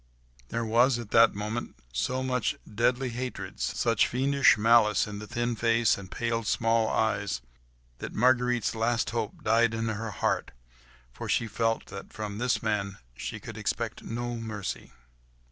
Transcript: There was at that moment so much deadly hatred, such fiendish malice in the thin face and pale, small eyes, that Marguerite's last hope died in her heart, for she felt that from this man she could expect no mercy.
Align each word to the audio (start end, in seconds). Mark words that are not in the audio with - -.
There 0.49 0.65
was 0.65 0.97
at 0.97 1.11
that 1.11 1.35
moment 1.35 1.75
so 1.93 2.23
much 2.23 2.55
deadly 2.67 3.09
hatred, 3.09 3.59
such 3.59 4.07
fiendish 4.07 4.57
malice 4.57 5.05
in 5.05 5.19
the 5.19 5.27
thin 5.27 5.55
face 5.55 5.95
and 5.95 6.09
pale, 6.09 6.43
small 6.43 6.87
eyes, 6.89 7.39
that 7.99 8.11
Marguerite's 8.11 8.73
last 8.73 9.11
hope 9.11 9.43
died 9.43 9.75
in 9.75 9.89
her 9.89 10.09
heart, 10.09 10.53
for 11.13 11.29
she 11.29 11.45
felt 11.45 11.85
that 11.93 12.11
from 12.11 12.39
this 12.39 12.63
man 12.63 12.97
she 13.15 13.39
could 13.39 13.59
expect 13.59 14.01
no 14.01 14.37
mercy. 14.37 14.91